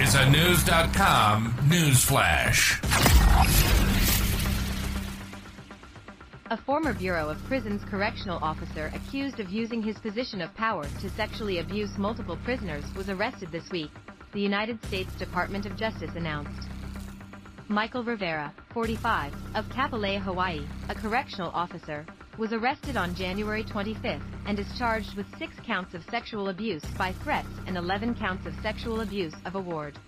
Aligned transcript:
Is 0.00 0.14
a 0.14 0.30
News.com 0.30 1.52
news 1.68 2.04
flash. 2.04 2.80
A 6.50 6.56
former 6.56 6.94
Bureau 6.94 7.28
of 7.28 7.42
Prisons 7.46 7.82
correctional 7.84 8.38
officer 8.40 8.92
accused 8.94 9.40
of 9.40 9.50
using 9.50 9.82
his 9.82 9.98
position 9.98 10.40
of 10.40 10.54
power 10.54 10.84
to 11.00 11.10
sexually 11.10 11.58
abuse 11.58 11.98
multiple 11.98 12.38
prisoners 12.44 12.84
was 12.94 13.08
arrested 13.08 13.50
this 13.50 13.68
week, 13.70 13.90
the 14.32 14.40
United 14.40 14.82
States 14.86 15.12
Department 15.16 15.66
of 15.66 15.76
Justice 15.76 16.14
announced. 16.14 16.68
Michael 17.66 18.04
Rivera, 18.04 18.52
45, 18.72 19.34
of 19.56 19.64
Kapolei, 19.66 20.20
Hawaii, 20.20 20.64
a 20.88 20.94
correctional 20.94 21.50
officer, 21.50 22.06
was 22.38 22.52
arrested 22.52 22.96
on 22.96 23.16
January 23.16 23.64
25 23.64 24.22
and 24.46 24.58
is 24.60 24.78
charged 24.78 25.16
with 25.16 25.26
six 25.38 25.56
counts 25.66 25.92
of 25.92 26.04
sexual 26.08 26.50
abuse 26.50 26.84
by 26.96 27.12
threats 27.24 27.48
and 27.66 27.76
11 27.76 28.14
counts 28.14 28.46
of 28.46 28.54
sexual 28.62 29.00
abuse 29.00 29.34
of 29.44 29.56
a 29.56 29.60
ward. 29.60 29.98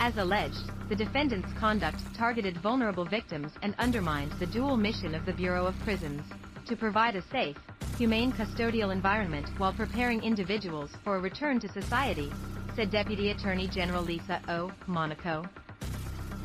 As 0.00 0.16
alleged, 0.16 0.70
the 0.88 0.96
defendant's 0.96 1.52
conduct 1.58 1.98
targeted 2.14 2.56
vulnerable 2.58 3.04
victims 3.04 3.52
and 3.62 3.74
undermined 3.78 4.32
the 4.38 4.46
dual 4.46 4.78
mission 4.78 5.14
of 5.14 5.26
the 5.26 5.32
Bureau 5.32 5.66
of 5.66 5.78
Prisons 5.80 6.22
to 6.66 6.74
provide 6.74 7.16
a 7.16 7.22
safe, 7.30 7.58
humane 7.98 8.32
custodial 8.32 8.90
environment 8.90 9.46
while 9.58 9.74
preparing 9.74 10.22
individuals 10.22 10.90
for 11.04 11.16
a 11.16 11.20
return 11.20 11.60
to 11.60 11.68
society, 11.68 12.32
said 12.74 12.90
Deputy 12.90 13.30
Attorney 13.30 13.68
General 13.68 14.02
Lisa 14.02 14.40
O. 14.48 14.72
Monaco. 14.86 15.44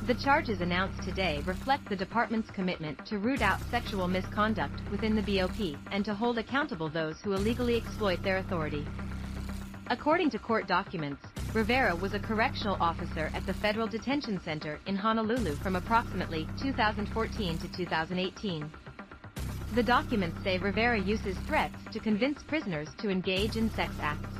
The 0.07 0.15
charges 0.15 0.61
announced 0.61 1.03
today 1.03 1.43
reflect 1.45 1.87
the 1.87 1.95
department's 1.95 2.49
commitment 2.49 3.05
to 3.05 3.19
root 3.19 3.43
out 3.43 3.61
sexual 3.69 4.07
misconduct 4.07 4.81
within 4.89 5.15
the 5.15 5.21
BOP 5.21 5.77
and 5.91 6.03
to 6.05 6.15
hold 6.15 6.39
accountable 6.39 6.89
those 6.89 7.21
who 7.21 7.33
illegally 7.33 7.77
exploit 7.77 8.23
their 8.23 8.37
authority. 8.37 8.87
According 9.91 10.31
to 10.31 10.39
court 10.39 10.67
documents, 10.67 11.21
Rivera 11.53 11.95
was 11.95 12.15
a 12.15 12.19
correctional 12.19 12.77
officer 12.81 13.29
at 13.35 13.45
the 13.45 13.53
Federal 13.53 13.85
Detention 13.85 14.41
Center 14.43 14.79
in 14.87 14.95
Honolulu 14.95 15.55
from 15.57 15.75
approximately 15.75 16.47
2014 16.59 17.59
to 17.59 17.67
2018. 17.67 18.71
The 19.75 19.83
documents 19.83 20.43
say 20.43 20.57
Rivera 20.57 20.99
uses 20.99 21.37
threats 21.45 21.77
to 21.91 21.99
convince 21.99 22.41
prisoners 22.41 22.89
to 22.97 23.09
engage 23.11 23.55
in 23.55 23.69
sex 23.69 23.93
acts. 24.01 24.33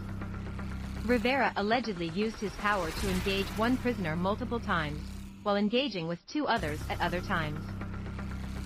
Rivera 1.06 1.54
allegedly 1.56 2.10
used 2.10 2.38
his 2.38 2.54
power 2.54 2.90
to 2.90 3.10
engage 3.12 3.46
one 3.58 3.78
prisoner 3.78 4.16
multiple 4.16 4.60
times, 4.60 5.00
while 5.44 5.56
engaging 5.56 6.08
with 6.08 6.26
two 6.28 6.48
others 6.48 6.80
at 6.90 7.00
other 7.02 7.22
times. 7.22 7.60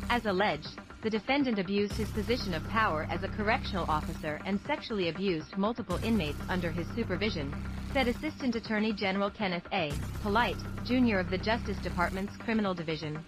As 0.09 0.25
alleged, 0.25 0.79
the 1.01 1.09
defendant 1.09 1.59
abused 1.59 1.93
his 1.93 2.09
position 2.09 2.53
of 2.53 2.67
power 2.69 3.07
as 3.11 3.23
a 3.23 3.27
correctional 3.27 3.85
officer 3.89 4.41
and 4.45 4.59
sexually 4.65 5.09
abused 5.09 5.55
multiple 5.57 5.99
inmates 6.03 6.39
under 6.49 6.71
his 6.71 6.87
supervision, 6.95 7.53
said 7.93 8.07
Assistant 8.07 8.55
Attorney 8.55 8.91
General 8.91 9.29
Kenneth 9.29 9.67
A. 9.71 9.91
Polite, 10.21 10.57
Jr. 10.83 11.17
of 11.17 11.29
the 11.29 11.37
Justice 11.37 11.77
Department's 11.77 12.35
Criminal 12.37 12.73
Division. 12.73 13.23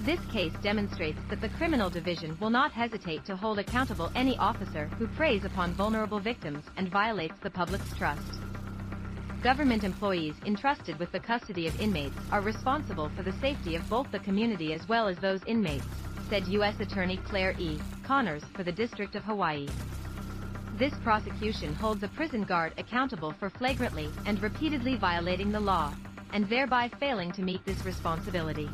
This 0.00 0.18
case 0.32 0.52
demonstrates 0.60 1.20
that 1.30 1.40
the 1.40 1.50
Criminal 1.50 1.88
Division 1.88 2.36
will 2.40 2.50
not 2.50 2.72
hesitate 2.72 3.24
to 3.26 3.36
hold 3.36 3.60
accountable 3.60 4.10
any 4.16 4.36
officer 4.38 4.86
who 4.98 5.06
preys 5.06 5.44
upon 5.44 5.74
vulnerable 5.74 6.18
victims 6.18 6.64
and 6.76 6.90
violates 6.90 7.38
the 7.44 7.50
public's 7.50 7.96
trust. 7.96 8.40
Government 9.42 9.82
employees 9.82 10.36
entrusted 10.46 10.96
with 11.00 11.10
the 11.10 11.18
custody 11.18 11.66
of 11.66 11.80
inmates 11.80 12.16
are 12.30 12.40
responsible 12.40 13.08
for 13.16 13.24
the 13.24 13.32
safety 13.40 13.74
of 13.74 13.88
both 13.90 14.08
the 14.12 14.20
community 14.20 14.72
as 14.72 14.88
well 14.88 15.08
as 15.08 15.18
those 15.18 15.42
inmates, 15.48 15.84
said 16.30 16.46
U.S. 16.46 16.78
Attorney 16.78 17.16
Claire 17.16 17.56
E. 17.58 17.76
Connors 18.04 18.44
for 18.54 18.62
the 18.62 18.70
District 18.70 19.16
of 19.16 19.24
Hawaii. 19.24 19.66
This 20.78 20.94
prosecution 21.02 21.74
holds 21.74 22.04
a 22.04 22.08
prison 22.08 22.44
guard 22.44 22.72
accountable 22.78 23.32
for 23.32 23.50
flagrantly 23.50 24.08
and 24.26 24.40
repeatedly 24.40 24.94
violating 24.94 25.50
the 25.50 25.58
law, 25.58 25.92
and 26.32 26.48
thereby 26.48 26.88
failing 27.00 27.32
to 27.32 27.42
meet 27.42 27.64
this 27.64 27.84
responsibility. 27.84 28.70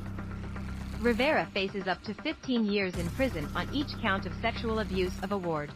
Rivera 1.01 1.49
faces 1.55 1.89
up 1.89 2.03
to 2.03 2.12
15 2.12 2.67
years 2.67 2.95
in 2.97 3.09
prison 3.11 3.49
on 3.55 3.73
each 3.73 3.99
count 4.03 4.27
of 4.27 4.34
sexual 4.43 4.81
abuse 4.81 5.19
of 5.23 5.33
a 5.33 5.39
ward. 5.39 5.71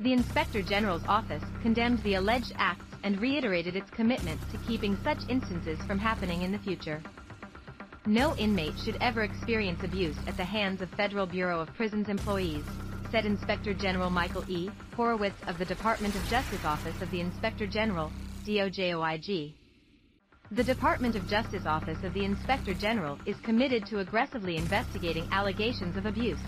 The 0.00 0.14
Inspector 0.14 0.62
General's 0.62 1.04
office 1.06 1.44
condemned 1.60 2.02
the 2.02 2.14
alleged 2.14 2.54
acts 2.56 2.91
and 3.04 3.20
reiterated 3.20 3.76
its 3.76 3.90
commitment 3.90 4.40
to 4.50 4.58
keeping 4.66 4.96
such 5.02 5.18
instances 5.28 5.78
from 5.86 5.98
happening 5.98 6.42
in 6.42 6.52
the 6.52 6.58
future. 6.58 7.02
No 8.06 8.34
inmate 8.36 8.78
should 8.78 8.98
ever 9.00 9.22
experience 9.22 9.82
abuse 9.84 10.16
at 10.26 10.36
the 10.36 10.44
hands 10.44 10.82
of 10.82 10.90
Federal 10.90 11.26
Bureau 11.26 11.60
of 11.60 11.72
Prisons 11.74 12.08
employees, 12.08 12.64
said 13.12 13.24
Inspector 13.26 13.72
General 13.74 14.10
Michael 14.10 14.44
E. 14.48 14.70
Horowitz 14.96 15.36
of 15.46 15.58
the 15.58 15.64
Department 15.64 16.14
of 16.16 16.24
Justice 16.28 16.64
Office 16.64 17.00
of 17.00 17.10
the 17.10 17.20
Inspector 17.20 17.66
General, 17.68 18.10
DOJOIG. 18.44 19.54
The 20.50 20.64
Department 20.64 21.14
of 21.14 21.28
Justice 21.28 21.64
Office 21.64 22.02
of 22.02 22.12
the 22.12 22.24
Inspector 22.24 22.74
General 22.74 23.18
is 23.24 23.36
committed 23.40 23.86
to 23.86 24.00
aggressively 24.00 24.56
investigating 24.56 25.28
allegations 25.30 25.96
of 25.96 26.06
abuse, 26.06 26.40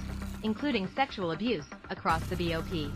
including 0.43 0.89
sexual 0.95 1.31
abuse, 1.33 1.65
across 1.89 2.23
the 2.29 2.37
BOP. 2.37 2.93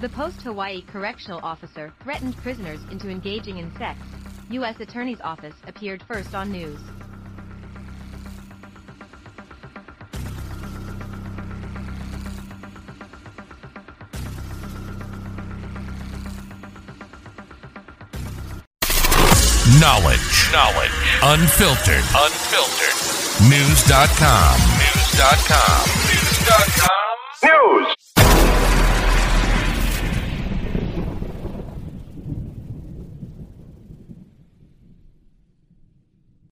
The 0.00 0.08
post-Hawaii 0.10 0.82
correctional 0.82 1.40
officer 1.42 1.92
threatened 2.04 2.36
prisoners 2.36 2.78
into 2.92 3.08
engaging 3.08 3.58
in 3.58 3.76
sex. 3.78 3.98
U.S. 4.48 4.78
Attorney's 4.78 5.20
Office 5.22 5.56
appeared 5.66 6.04
first 6.04 6.36
on 6.36 6.52
news. 6.52 6.78
Knowledge. 19.80 20.52
Knowledge. 20.52 20.92
Unfiltered. 21.24 22.04
Unfiltered. 22.14 22.94
News.com. 23.50 24.60
News.com. 24.78 25.98